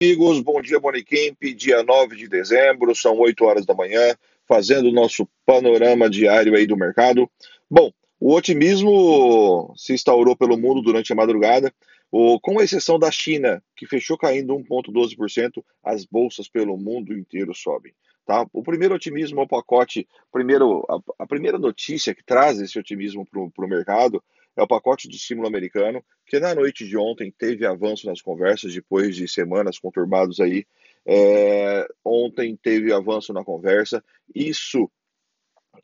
amigos, 0.00 0.40
bom 0.40 0.62
dia 0.62 0.78
Bonicamp, 0.78 1.54
dia 1.54 1.82
9 1.82 2.14
de 2.14 2.28
dezembro, 2.28 2.94
são 2.94 3.18
8 3.18 3.44
horas 3.44 3.66
da 3.66 3.74
manhã, 3.74 4.14
fazendo 4.46 4.90
o 4.90 4.92
nosso 4.92 5.28
panorama 5.44 6.08
diário 6.08 6.54
aí 6.54 6.68
do 6.68 6.76
mercado. 6.76 7.28
Bom, 7.68 7.90
o 8.20 8.32
otimismo 8.32 9.74
se 9.76 9.92
instaurou 9.92 10.36
pelo 10.36 10.56
mundo 10.56 10.82
durante 10.82 11.12
a 11.12 11.16
madrugada, 11.16 11.74
com 12.12 12.62
exceção 12.62 12.96
da 12.96 13.10
China, 13.10 13.60
que 13.74 13.88
fechou 13.88 14.16
caindo 14.16 14.54
1,12%, 14.54 15.64
as 15.82 16.04
bolsas 16.04 16.48
pelo 16.48 16.76
mundo 16.76 17.12
inteiro 17.12 17.52
sobem. 17.52 17.92
Tá? 18.24 18.46
O 18.52 18.62
primeiro 18.62 18.94
otimismo 18.94 19.40
é 19.40 19.42
o 19.42 19.48
pacote, 19.48 20.06
primeiro, 20.30 20.86
a, 20.88 21.24
a 21.24 21.26
primeira 21.26 21.58
notícia 21.58 22.14
que 22.14 22.24
traz 22.24 22.60
esse 22.60 22.78
otimismo 22.78 23.26
para 23.26 23.64
o 23.64 23.68
mercado 23.68 24.22
é 24.58 24.62
o 24.62 24.66
pacote 24.66 25.08
de 25.08 25.14
estímulo 25.14 25.46
americano, 25.46 26.04
que 26.26 26.40
na 26.40 26.52
noite 26.52 26.84
de 26.84 26.96
ontem 26.96 27.32
teve 27.36 27.64
avanço 27.64 28.06
nas 28.06 28.20
conversas, 28.20 28.74
depois 28.74 29.14
de 29.14 29.28
semanas 29.28 29.78
conturbadas 29.78 30.40
aí. 30.40 30.66
É, 31.06 31.86
ontem 32.04 32.58
teve 32.60 32.92
avanço 32.92 33.32
na 33.32 33.44
conversa. 33.44 34.04
Isso 34.34 34.90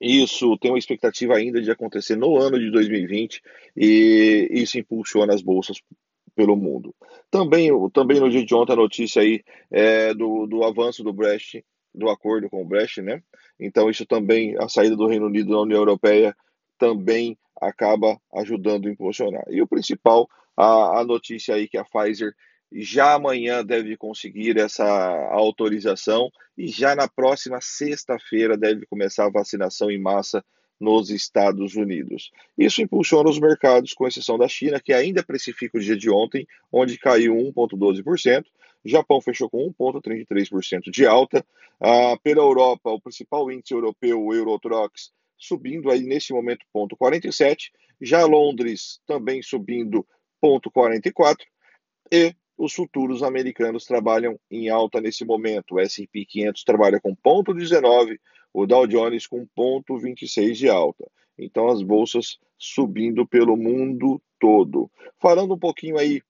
isso 0.00 0.56
tem 0.58 0.70
uma 0.70 0.78
expectativa 0.78 1.36
ainda 1.36 1.60
de 1.60 1.70
acontecer 1.70 2.16
no 2.16 2.36
ano 2.38 2.58
de 2.58 2.70
2020 2.70 3.42
e 3.76 4.48
isso 4.50 4.78
impulsiona 4.78 5.34
as 5.34 5.42
bolsas 5.42 5.80
pelo 6.34 6.56
mundo. 6.56 6.94
Também, 7.30 7.70
também 7.90 8.18
no 8.18 8.30
dia 8.30 8.44
de 8.44 8.54
ontem 8.54 8.72
a 8.72 8.76
notícia 8.76 9.20
aí 9.20 9.44
é 9.70 10.14
do, 10.14 10.46
do 10.46 10.64
avanço 10.64 11.04
do 11.04 11.12
Brecht, 11.12 11.62
do 11.94 12.08
acordo 12.08 12.48
com 12.48 12.62
o 12.62 12.64
Brecht, 12.64 13.02
né? 13.02 13.22
Então 13.60 13.90
isso 13.90 14.06
também, 14.06 14.56
a 14.58 14.66
saída 14.66 14.96
do 14.96 15.06
Reino 15.06 15.26
Unido 15.26 15.50
da 15.50 15.60
União 15.60 15.78
Europeia 15.78 16.34
também 16.78 17.38
acaba 17.62 18.20
ajudando 18.34 18.86
a 18.86 18.90
impulsionar. 18.90 19.44
E 19.48 19.62
o 19.62 19.66
principal, 19.66 20.28
a, 20.56 21.00
a 21.00 21.04
notícia 21.04 21.54
aí 21.54 21.68
que 21.68 21.78
a 21.78 21.84
Pfizer 21.84 22.34
já 22.74 23.14
amanhã 23.14 23.64
deve 23.64 23.96
conseguir 23.96 24.58
essa 24.58 24.84
autorização 25.30 26.30
e 26.56 26.68
já 26.68 26.94
na 26.94 27.06
próxima 27.06 27.60
sexta-feira 27.60 28.56
deve 28.56 28.86
começar 28.86 29.26
a 29.26 29.30
vacinação 29.30 29.90
em 29.90 30.00
massa 30.00 30.44
nos 30.80 31.10
Estados 31.10 31.76
Unidos. 31.76 32.32
Isso 32.58 32.82
impulsiona 32.82 33.30
os 33.30 33.38
mercados, 33.38 33.94
com 33.94 34.06
exceção 34.06 34.36
da 34.36 34.48
China, 34.48 34.80
que 34.80 34.92
ainda 34.92 35.22
precifica 35.22 35.78
o 35.78 35.80
dia 35.80 35.96
de 35.96 36.10
ontem, 36.10 36.46
onde 36.72 36.98
caiu 36.98 37.34
1,12%. 37.34 38.44
Japão 38.84 39.20
fechou 39.20 39.48
com 39.48 39.72
1,33% 39.72 40.90
de 40.90 41.06
alta. 41.06 41.44
Ah, 41.80 42.16
pela 42.22 42.42
Europa, 42.42 42.90
o 42.90 43.00
principal 43.00 43.50
índice 43.50 43.74
europeu, 43.74 44.20
o 44.20 44.34
Eurotrox, 44.34 45.12
subindo 45.42 45.90
aí 45.90 46.02
nesse 46.02 46.32
momento 46.32 46.64
ponto 46.72 46.96
47, 46.96 47.72
já 48.00 48.24
Londres 48.24 49.00
também 49.06 49.42
subindo 49.42 50.06
ponto 50.40 50.70
44 50.70 51.44
e 52.10 52.34
os 52.56 52.72
futuros 52.72 53.24
americanos 53.24 53.84
trabalham 53.84 54.38
em 54.48 54.68
alta 54.68 55.00
nesse 55.00 55.24
momento. 55.24 55.74
O 55.74 55.80
S&P 55.80 56.24
500 56.24 56.62
trabalha 56.62 57.00
com 57.00 57.14
ponto 57.14 57.52
19, 57.52 58.20
o 58.54 58.66
Dow 58.66 58.86
Jones 58.86 59.26
com 59.26 59.44
ponto 59.54 59.98
26 59.98 60.56
de 60.56 60.68
alta. 60.68 61.04
Então 61.36 61.68
as 61.68 61.82
bolsas 61.82 62.38
subindo 62.56 63.26
pelo 63.26 63.56
mundo 63.56 64.22
todo. 64.38 64.88
Falando 65.20 65.54
um 65.54 65.58
pouquinho 65.58 65.98
aí 65.98 66.22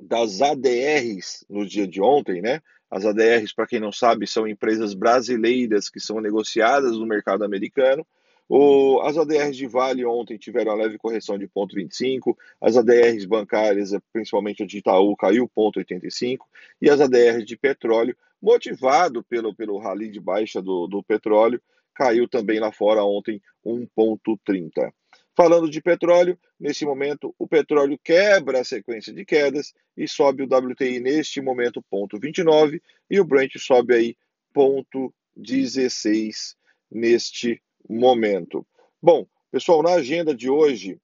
das 0.00 0.40
ADRs 0.40 1.44
no 1.48 1.66
dia 1.66 1.86
de 1.86 2.00
ontem, 2.00 2.40
né? 2.40 2.62
As 2.90 3.04
ADRs, 3.04 3.52
para 3.52 3.66
quem 3.66 3.80
não 3.80 3.92
sabe, 3.92 4.26
são 4.26 4.46
empresas 4.46 4.94
brasileiras 4.94 5.88
que 5.88 6.00
são 6.00 6.20
negociadas 6.20 6.98
no 6.98 7.06
mercado 7.06 7.44
americano. 7.44 8.04
O, 8.48 9.00
as 9.02 9.16
ADRs 9.16 9.56
de 9.56 9.68
Vale 9.68 10.04
ontem 10.04 10.36
tiveram 10.36 10.72
a 10.72 10.74
leve 10.74 10.98
correção 10.98 11.38
de 11.38 11.46
0,25, 11.46 12.36
as 12.60 12.76
ADRs 12.76 13.24
bancárias, 13.24 13.92
principalmente 14.12 14.64
a 14.64 14.66
de 14.66 14.78
Itaú, 14.78 15.14
caiu 15.16 15.48
0,85, 15.56 16.38
e 16.82 16.90
as 16.90 17.00
ADRs 17.00 17.44
de 17.44 17.56
petróleo, 17.56 18.16
motivado 18.42 19.22
pelo, 19.22 19.54
pelo 19.54 19.78
rally 19.78 20.10
de 20.10 20.18
baixa 20.18 20.60
do, 20.60 20.88
do 20.88 21.00
petróleo, 21.00 21.62
caiu 21.94 22.26
também 22.26 22.58
lá 22.58 22.72
fora 22.72 23.04
ontem 23.04 23.40
1,30. 23.64 24.92
Falando 25.36 25.70
de 25.70 25.80
petróleo, 25.80 26.38
nesse 26.58 26.84
momento 26.84 27.34
o 27.38 27.46
petróleo 27.46 27.98
quebra 28.02 28.60
a 28.60 28.64
sequência 28.64 29.12
de 29.12 29.24
quedas 29.24 29.72
e 29.96 30.06
sobe 30.08 30.42
o 30.42 30.46
WTI 30.46 31.00
neste 31.00 31.40
momento 31.40 31.82
ponto 31.88 32.18
29 32.18 32.82
e 33.08 33.20
o 33.20 33.24
Brent 33.24 33.56
sobe 33.58 33.94
aí 33.94 34.16
ponto 34.52 35.14
16 35.36 36.56
neste 36.90 37.62
momento. 37.88 38.66
Bom, 39.00 39.26
pessoal, 39.50 39.82
na 39.82 39.94
agenda 39.94 40.34
de 40.34 40.50
hoje, 40.50 40.98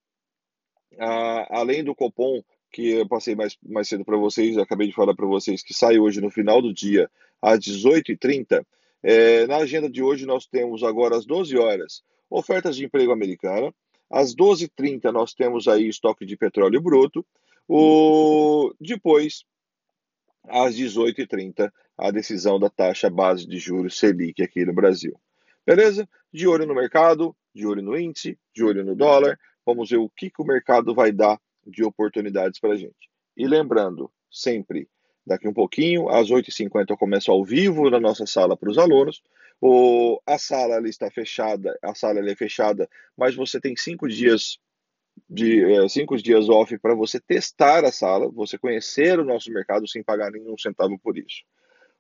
além 1.51 1.85
do 1.85 1.95
Copom 1.95 2.43
que 2.73 2.91
eu 2.91 3.09
passei 3.09 3.35
mais, 3.35 3.57
mais 3.63 3.89
cedo 3.89 4.05
para 4.05 4.17
vocês, 4.17 4.59
acabei 4.59 4.89
de 4.89 4.95
falar 4.95 5.15
para 5.15 5.27
vocês 5.27 5.63
que 5.63 5.73
sai 5.73 5.99
hoje 5.99 6.21
no 6.21 6.31
final 6.31 6.61
do 6.61 6.75
dia 6.75 7.11
às 7.41 7.61
18h30. 7.61 8.67
É, 9.03 9.47
na 9.47 9.59
agenda 9.59 9.89
de 9.89 10.03
hoje 10.03 10.27
nós 10.27 10.47
temos 10.47 10.83
agora 10.83 11.17
às 11.17 11.25
12 11.25 11.57
horas 11.57 12.03
ofertas 12.29 12.77
de 12.77 12.85
emprego 12.85 13.13
americana, 13.13 13.73
às 14.11 14.35
12h30 14.35 15.11
nós 15.13 15.35
temos 15.35 15.69
aí 15.69 15.89
estoque 15.89 16.25
de 16.25 16.37
petróleo 16.37 16.81
bruto. 16.81 17.27
O... 17.69 18.73
Depois, 18.81 19.45
às 20.45 20.77
18h30, 20.77 21.73
a 21.99 22.11
decisão 22.11 22.59
da 22.59 22.71
taxa 22.71 23.11
base 23.11 23.47
de 23.47 23.59
juros 23.59 23.99
Selic 23.99 24.43
aqui 24.43 24.65
no 24.65 24.73
Brasil. 24.73 25.19
Beleza? 25.67 26.09
De 26.33 26.47
olho 26.47 26.67
no 26.67 26.75
mercado, 26.75 27.37
de 27.55 27.67
olho 27.67 27.83
no 27.83 27.99
índice, 27.99 28.39
de 28.55 28.63
olho 28.63 28.85
no 28.85 28.95
dólar. 28.95 29.39
Vamos 29.65 29.91
ver 29.91 29.97
o 29.97 30.09
que, 30.11 30.31
que 30.31 30.41
o 30.41 30.47
mercado 30.47 30.95
vai 30.95 31.11
dar 31.11 31.41
de 31.67 31.83
oportunidades 31.83 32.61
para 32.61 32.75
a 32.75 32.77
gente. 32.77 33.11
E 33.37 33.47
lembrando, 33.47 34.11
sempre, 34.31 34.89
daqui 35.27 35.49
um 35.49 35.53
pouquinho, 35.53 36.09
às 36.09 36.31
8h50 36.31 36.91
eu 36.91 36.97
começo 36.97 37.33
ao 37.33 37.45
vivo 37.45 37.91
na 37.91 37.99
nossa 37.99 38.27
sala 38.27 38.57
para 38.57 38.71
os 38.71 38.79
alunos. 38.79 39.23
O, 39.61 40.21
a 40.27 40.39
sala 40.39 40.75
ela 40.75 40.89
está 40.89 41.11
fechada, 41.11 41.77
a 41.83 41.95
sala 41.95 42.21
é 42.21 42.37
fechada, 42.37 42.89
mas 43.17 43.35
você 43.35 43.61
tem 43.61 43.75
cinco 43.77 44.07
dias 44.07 44.59
de 45.29 45.65
é, 45.65 45.89
cinco 45.89 46.17
dias 46.19 46.49
off 46.49 46.79
para 46.79 46.95
você 46.95 47.19
testar 47.19 47.85
a 47.85 47.91
sala, 47.91 48.31
você 48.31 48.59
conhecer 48.59 49.19
o 49.19 49.25
nosso 49.25 49.51
mercado 49.51 49.89
sem 49.89 50.03
pagar 50.03 50.31
nenhum 50.31 50.57
centavo 50.59 50.99
por 50.99 51.17
isso. 51.17 51.43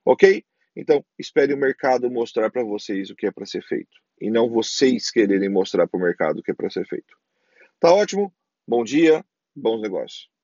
Ok? 0.04 0.44
Então, 0.76 1.03
espere 1.19 1.54
o 1.54 1.56
mercado 1.56 2.10
mostrar 2.10 2.50
para 2.50 2.62
vocês 2.62 3.09
o 3.09 3.16
que 3.16 3.26
é 3.26 3.31
para 3.31 3.47
ser 3.47 3.62
feito. 3.62 3.97
E 4.20 4.31
não 4.31 4.50
vocês 4.50 5.10
quererem 5.10 5.48
mostrar 5.48 5.86
para 5.88 5.98
o 5.98 6.03
mercado 6.03 6.41
o 6.41 6.42
que 6.42 6.50
é 6.50 6.54
para 6.54 6.69
ser 6.69 6.86
feito. 6.86 7.16
Tá 7.81 7.92
ótimo? 7.92 8.32
Bom 8.69 8.84
dia, 8.84 9.25
bons 9.54 9.81
negócios. 9.81 10.35